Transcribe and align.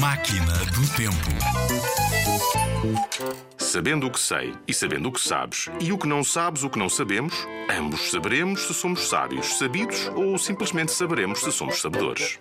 Máquina 0.00 0.46
do 0.46 0.96
Tempo. 0.96 1.14
Sabendo 3.58 4.06
o 4.06 4.10
que 4.10 4.18
sei 4.18 4.54
e 4.66 4.72
sabendo 4.72 5.10
o 5.10 5.12
que 5.12 5.20
sabes, 5.20 5.68
e 5.78 5.92
o 5.92 5.98
que 5.98 6.08
não 6.08 6.24
sabes, 6.24 6.62
o 6.62 6.70
que 6.70 6.78
não 6.78 6.88
sabemos, 6.88 7.46
ambos 7.70 8.10
saberemos 8.10 8.62
se 8.62 8.72
somos 8.72 9.06
sábios, 9.10 9.58
sabidos 9.58 10.10
ou 10.16 10.38
simplesmente 10.38 10.90
saberemos 10.90 11.40
se 11.40 11.52
somos 11.52 11.82
sabedores. 11.82 12.38